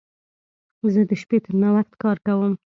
[0.93, 2.53] زه د شپې تر ناوخت کار کوم.